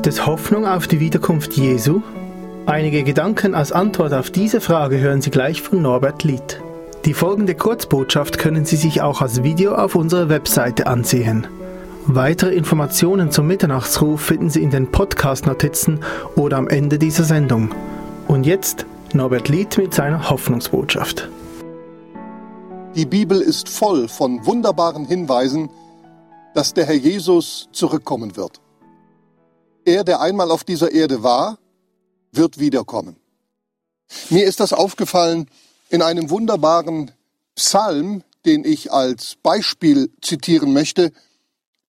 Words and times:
Gibt 0.00 0.14
es 0.14 0.24
Hoffnung 0.24 0.66
auf 0.66 0.88
die 0.88 0.98
Wiederkunft 0.98 1.58
Jesu? 1.58 2.00
Einige 2.64 3.02
Gedanken 3.02 3.54
als 3.54 3.70
Antwort 3.70 4.14
auf 4.14 4.30
diese 4.30 4.62
Frage 4.62 4.98
hören 4.98 5.20
Sie 5.20 5.28
gleich 5.28 5.60
von 5.60 5.82
Norbert 5.82 6.24
Lied. 6.24 6.62
Die 7.04 7.12
folgende 7.12 7.54
Kurzbotschaft 7.54 8.38
können 8.38 8.64
Sie 8.64 8.76
sich 8.76 9.02
auch 9.02 9.20
als 9.20 9.42
Video 9.42 9.74
auf 9.74 9.96
unserer 9.96 10.30
Webseite 10.30 10.86
ansehen. 10.86 11.46
Weitere 12.06 12.54
Informationen 12.54 13.30
zum 13.30 13.46
Mitternachtsruf 13.46 14.22
finden 14.22 14.48
Sie 14.48 14.62
in 14.62 14.70
den 14.70 14.90
Podcast-Notizen 14.90 16.00
oder 16.34 16.56
am 16.56 16.68
Ende 16.68 16.98
dieser 16.98 17.24
Sendung. 17.24 17.74
Und 18.26 18.46
jetzt 18.46 18.86
Norbert 19.12 19.50
Lied 19.50 19.76
mit 19.76 19.92
seiner 19.92 20.30
Hoffnungsbotschaft. 20.30 21.28
Die 22.94 23.04
Bibel 23.04 23.38
ist 23.38 23.68
voll 23.68 24.08
von 24.08 24.46
wunderbaren 24.46 25.04
Hinweisen, 25.04 25.68
dass 26.54 26.72
der 26.72 26.86
Herr 26.86 26.94
Jesus 26.94 27.68
zurückkommen 27.72 28.38
wird. 28.38 28.62
Er, 29.90 30.04
der 30.04 30.20
einmal 30.20 30.52
auf 30.52 30.62
dieser 30.62 30.92
Erde 30.92 31.24
war, 31.24 31.58
wird 32.30 32.60
wiederkommen. 32.60 33.16
Mir 34.28 34.44
ist 34.44 34.60
das 34.60 34.72
aufgefallen 34.72 35.50
in 35.88 36.00
einem 36.00 36.30
wunderbaren 36.30 37.10
Psalm, 37.56 38.22
den 38.44 38.64
ich 38.64 38.92
als 38.92 39.34
Beispiel 39.42 40.12
zitieren 40.22 40.72
möchte. 40.72 41.10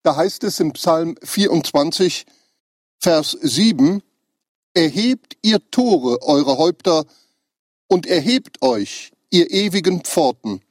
Da 0.01 0.15
heißt 0.15 0.43
es 0.45 0.59
im 0.59 0.73
Psalm 0.73 1.15
24, 1.21 2.25
Vers 2.97 3.37
7, 3.39 4.01
Erhebt 4.73 5.37
ihr 5.43 5.59
Tore 5.69 6.23
eure 6.23 6.57
Häupter 6.57 7.05
und 7.87 8.07
erhebt 8.07 8.63
euch, 8.63 9.11
ihr 9.29 9.51
ewigen 9.51 10.01
Pforten, 10.01 10.61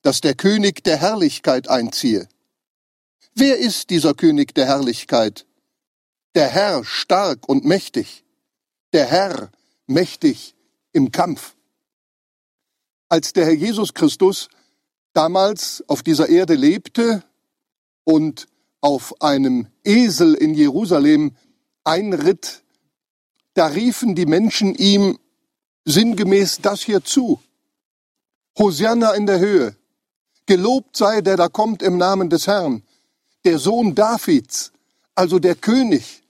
dass 0.00 0.22
der 0.22 0.34
König 0.34 0.82
der 0.82 0.96
Herrlichkeit 0.96 1.68
einziehe. 1.68 2.26
Wer 3.34 3.58
ist 3.58 3.90
dieser 3.90 4.14
König 4.14 4.54
der 4.54 4.64
Herrlichkeit? 4.64 5.44
Der 6.34 6.48
Herr 6.48 6.84
stark 6.84 7.48
und 7.48 7.64
mächtig, 7.64 8.24
der 8.92 9.06
Herr 9.06 9.50
mächtig 9.86 10.54
im 10.92 11.12
Kampf. 11.12 11.54
Als 13.08 13.32
der 13.32 13.46
Herr 13.46 13.54
Jesus 13.54 13.94
Christus 13.94 14.48
damals 15.12 15.84
auf 15.86 16.02
dieser 16.02 16.28
Erde 16.28 16.54
lebte 16.54 17.22
und 18.02 18.46
auf 18.80 19.22
einem 19.22 19.68
Esel 19.84 20.34
in 20.34 20.54
Jerusalem 20.54 21.36
einritt, 21.84 22.62
da 23.54 23.66
riefen 23.66 24.14
die 24.14 24.26
Menschen 24.26 24.74
ihm 24.74 25.18
sinngemäß 25.84 26.58
das 26.60 26.82
hier 26.82 27.04
zu. 27.04 27.40
Hosianna 28.58 29.12
in 29.12 29.26
der 29.26 29.38
Höhe. 29.38 29.76
Gelobt 30.46 30.96
sei 30.96 31.20
der 31.20 31.36
da 31.36 31.48
kommt 31.48 31.82
im 31.82 31.96
Namen 31.96 32.28
des 32.28 32.46
Herrn 32.46 32.82
der 33.44 33.58
Sohn 33.58 33.94
Davids, 33.94 34.72
also 35.14 35.38
der 35.38 35.54
König. 35.54 36.23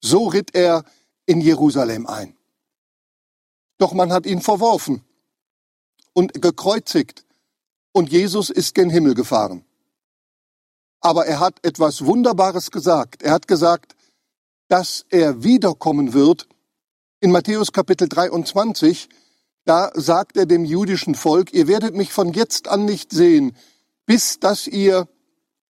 So 0.00 0.28
ritt 0.28 0.54
er 0.54 0.84
in 1.26 1.40
Jerusalem 1.40 2.06
ein. 2.06 2.36
Doch 3.78 3.92
man 3.92 4.12
hat 4.12 4.26
ihn 4.26 4.40
verworfen 4.40 5.02
und 6.12 6.40
gekreuzigt 6.40 7.24
und 7.92 8.10
Jesus 8.10 8.50
ist 8.50 8.74
gen 8.74 8.90
Himmel 8.90 9.14
gefahren. 9.14 9.64
Aber 11.00 11.26
er 11.26 11.40
hat 11.40 11.64
etwas 11.64 12.04
Wunderbares 12.04 12.70
gesagt. 12.70 13.22
Er 13.22 13.32
hat 13.32 13.46
gesagt, 13.46 13.94
dass 14.68 15.06
er 15.10 15.44
wiederkommen 15.44 16.12
wird. 16.12 16.48
In 17.20 17.30
Matthäus 17.30 17.72
Kapitel 17.72 18.08
23, 18.08 19.08
da 19.64 19.90
sagt 19.94 20.36
er 20.36 20.46
dem 20.46 20.64
jüdischen 20.64 21.14
Volk, 21.14 21.52
ihr 21.52 21.68
werdet 21.68 21.94
mich 21.94 22.12
von 22.12 22.32
jetzt 22.32 22.68
an 22.68 22.84
nicht 22.84 23.12
sehen, 23.12 23.56
bis 24.06 24.40
dass 24.40 24.66
ihr 24.66 25.08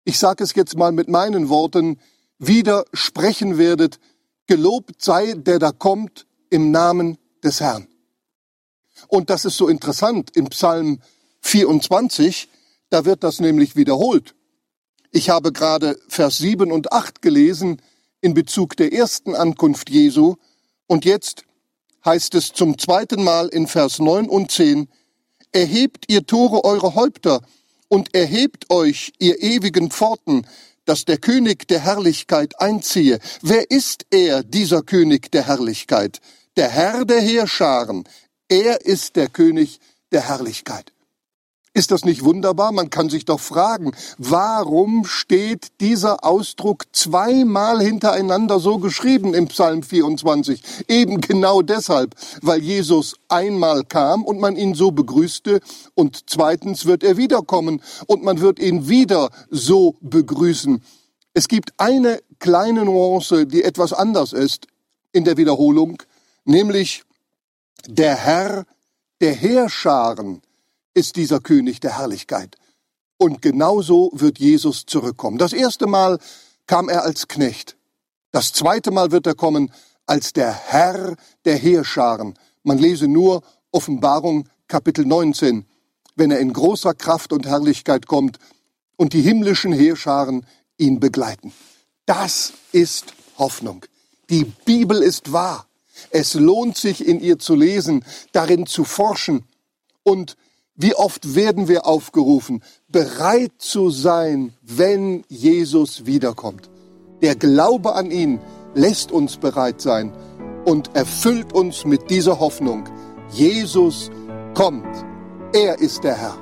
ich 0.07 0.19
sage 0.19 0.41
es 0.41 0.55
jetzt 0.55 0.77
mal 0.77 0.93
mit 0.93 1.09
meinen 1.09 1.49
Worten, 1.49 1.99
wieder 2.39 2.85
sprechen 2.93 3.57
werdet, 3.57 3.99
gelobt 4.47 5.01
sei 5.01 5.33
der 5.33 5.59
da 5.59 5.71
kommt 5.71 6.25
im 6.49 6.71
Namen 6.71 7.17
des 7.43 7.59
Herrn. 7.59 7.87
Und 9.07 9.29
das 9.29 9.45
ist 9.45 9.57
so 9.57 9.67
interessant 9.67 10.35
im 10.35 10.47
Psalm 10.47 10.99
24, 11.41 12.49
da 12.89 13.05
wird 13.05 13.23
das 13.23 13.39
nämlich 13.39 13.75
wiederholt. 13.75 14.33
Ich 15.11 15.29
habe 15.29 15.51
gerade 15.51 15.99
Vers 16.07 16.37
7 16.37 16.71
und 16.71 16.91
8 16.91 17.21
gelesen 17.21 17.81
in 18.21 18.33
Bezug 18.33 18.75
der 18.77 18.93
ersten 18.93 19.35
Ankunft 19.35 19.89
Jesu 19.89 20.35
und 20.87 21.05
jetzt 21.05 21.43
heißt 22.05 22.35
es 22.35 22.53
zum 22.53 22.77
zweiten 22.77 23.23
Mal 23.23 23.49
in 23.49 23.67
Vers 23.67 23.99
9 23.99 24.29
und 24.29 24.51
10, 24.51 24.89
Erhebt 25.53 26.05
ihr 26.11 26.25
Tore 26.25 26.65
eure 26.65 26.95
Häupter, 26.95 27.41
und 27.89 28.13
erhebt 28.13 28.69
euch, 28.69 29.13
ihr 29.19 29.41
ewigen 29.41 29.91
Pforten, 29.91 30.45
dass 30.87 31.05
der 31.05 31.17
König 31.17 31.67
der 31.67 31.79
Herrlichkeit 31.79 32.59
einziehe. 32.59 33.19
Wer 33.41 33.69
ist 33.69 34.05
er, 34.09 34.43
dieser 34.43 34.81
König 34.81 35.31
der 35.31 35.45
Herrlichkeit? 35.47 36.19
Der 36.55 36.69
Herr 36.69 37.05
der 37.05 37.21
Heerscharen. 37.21 38.07
Er 38.49 38.85
ist 38.85 39.15
der 39.15 39.27
König 39.27 39.79
der 40.11 40.27
Herrlichkeit. 40.27 40.93
Ist 41.77 41.91
das 41.91 42.05
nicht 42.05 42.23
wunderbar? 42.23 42.71
Man 42.71 42.89
kann 42.89 43.07
sich 43.07 43.25
doch 43.25 43.39
fragen, 43.39 43.91
warum 44.17 45.05
steht 45.05 45.79
dieser 45.79 46.23
Ausdruck 46.25 46.85
zweimal 46.91 47.79
hintereinander 47.79 48.59
so 48.59 48.79
geschrieben 48.79 49.35
im 49.35 49.47
Psalm 49.49 49.83
24? 49.83 50.63
Eben 50.87 51.21
genau 51.21 51.61
deshalb, 51.61 52.15
weil 52.41 52.63
Jesus 52.63 53.13
einmal 53.27 53.83
kam 53.83 54.25
und 54.25 54.39
man 54.39 54.55
ihn 54.55 54.73
so 54.73 54.89
begrüßte 54.89 55.59
und 55.93 56.27
zweitens 56.31 56.87
wird 56.87 57.03
er 57.03 57.15
wiederkommen 57.15 57.83
und 58.07 58.23
man 58.23 58.41
wird 58.41 58.57
ihn 58.57 58.89
wieder 58.89 59.29
so 59.51 59.97
begrüßen. 60.01 60.81
Es 61.35 61.47
gibt 61.47 61.73
eine 61.77 62.21
kleine 62.39 62.85
Nuance, 62.85 63.45
die 63.45 63.61
etwas 63.61 63.93
anders 63.93 64.33
ist 64.33 64.65
in 65.11 65.25
der 65.25 65.37
Wiederholung, 65.37 66.01
nämlich 66.43 67.03
der 67.87 68.15
Herr 68.15 68.65
der 69.21 69.35
Heerscharen 69.35 70.41
ist 70.97 71.15
dieser 71.15 71.39
König 71.39 71.79
der 71.79 71.99
Herrlichkeit. 71.99 72.57
Und 73.17 73.43
genauso 73.43 74.09
wird 74.13 74.39
Jesus 74.39 74.87
zurückkommen. 74.87 75.37
Das 75.37 75.53
erste 75.53 75.85
Mal 75.85 76.17
kam 76.65 76.89
er 76.89 77.03
als 77.03 77.27
Knecht. 77.27 77.77
Das 78.31 78.51
zweite 78.51 78.89
Mal 78.89 79.11
wird 79.11 79.27
er 79.27 79.35
kommen 79.35 79.71
als 80.07 80.33
der 80.33 80.51
Herr 80.51 81.15
der 81.45 81.55
Heerscharen. 81.55 82.33
Man 82.63 82.79
lese 82.79 83.07
nur 83.07 83.43
Offenbarung 83.71 84.49
Kapitel 84.67 85.05
19, 85.05 85.67
wenn 86.15 86.31
er 86.31 86.39
in 86.39 86.51
großer 86.51 86.95
Kraft 86.95 87.31
und 87.31 87.45
Herrlichkeit 87.45 88.07
kommt 88.07 88.39
und 88.95 89.13
die 89.13 89.21
himmlischen 89.21 89.73
Heerscharen 89.73 90.47
ihn 90.79 90.99
begleiten. 90.99 91.53
Das 92.07 92.53
ist 92.71 93.13
Hoffnung. 93.37 93.85
Die 94.31 94.45
Bibel 94.45 95.03
ist 95.03 95.31
wahr. 95.31 95.67
Es 96.09 96.33
lohnt 96.33 96.75
sich, 96.75 97.05
in 97.07 97.19
ihr 97.19 97.37
zu 97.37 97.53
lesen, 97.53 98.03
darin 98.31 98.65
zu 98.65 98.83
forschen 98.83 99.45
und 100.01 100.37
wie 100.77 100.93
oft 100.93 101.35
werden 101.35 101.67
wir 101.67 101.87
aufgerufen, 101.87 102.61
bereit 102.87 103.51
zu 103.57 103.89
sein, 103.89 104.53
wenn 104.61 105.23
Jesus 105.27 106.05
wiederkommt? 106.05 106.69
Der 107.23 107.35
Glaube 107.35 107.95
an 107.95 108.11
ihn 108.11 108.39
lässt 108.75 109.11
uns 109.11 109.37
bereit 109.37 109.81
sein 109.81 110.13
und 110.65 110.95
erfüllt 110.95 111.51
uns 111.51 111.83
mit 111.83 112.11
dieser 112.11 112.39
Hoffnung. 112.39 112.83
Jesus 113.31 114.11
kommt. 114.53 114.85
Er 115.51 115.79
ist 115.79 116.03
der 116.03 116.15
Herr. 116.15 116.37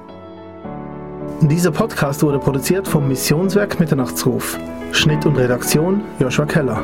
Dieser 1.41 1.71
Podcast 1.71 2.21
wurde 2.21 2.39
produziert 2.39 2.87
vom 2.89 3.07
Missionswerk 3.07 3.79
Mitternachtsruf. 3.79 4.59
Schnitt 4.91 5.25
und 5.25 5.37
Redaktion 5.37 6.03
Joshua 6.19 6.45
Keller. 6.45 6.83